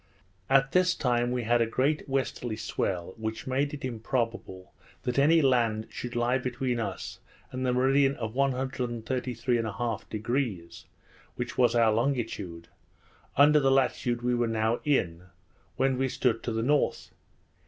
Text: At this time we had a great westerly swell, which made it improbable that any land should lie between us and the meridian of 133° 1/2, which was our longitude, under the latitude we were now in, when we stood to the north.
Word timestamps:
At 0.49 0.71
this 0.71 0.95
time 0.95 1.29
we 1.29 1.43
had 1.43 1.61
a 1.61 1.67
great 1.67 2.09
westerly 2.09 2.55
swell, 2.55 3.13
which 3.17 3.45
made 3.45 3.71
it 3.71 3.85
improbable 3.85 4.73
that 5.03 5.19
any 5.19 5.43
land 5.43 5.85
should 5.91 6.15
lie 6.15 6.39
between 6.39 6.79
us 6.79 7.19
and 7.51 7.63
the 7.63 7.71
meridian 7.71 8.15
of 8.15 8.33
133° 8.33 9.03
1/2, 9.05 10.85
which 11.35 11.55
was 11.55 11.75
our 11.75 11.93
longitude, 11.93 12.67
under 13.37 13.59
the 13.59 13.69
latitude 13.69 14.23
we 14.23 14.33
were 14.33 14.47
now 14.47 14.79
in, 14.83 15.25
when 15.75 15.99
we 15.99 16.09
stood 16.09 16.41
to 16.41 16.51
the 16.51 16.63
north. 16.63 17.11